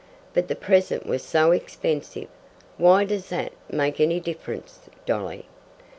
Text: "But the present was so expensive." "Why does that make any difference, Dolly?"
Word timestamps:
"But 0.33 0.47
the 0.47 0.55
present 0.55 1.05
was 1.05 1.21
so 1.21 1.51
expensive." 1.51 2.27
"Why 2.79 3.03
does 3.03 3.29
that 3.29 3.51
make 3.69 3.99
any 3.99 4.19
difference, 4.19 4.89
Dolly?" 5.05 5.45